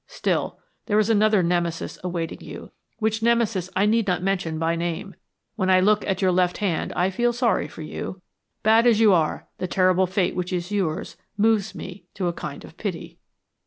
[0.07, 0.57] Still,
[0.87, 5.13] there is another Nemesis awaiting you, which Nemesis I need not mention by name.
[5.57, 8.19] When I look at your left hand I feel sorry for you.
[8.63, 12.63] Bad as you are, the terrible fate which is yours moves me to a kind
[12.65, 13.19] of pity."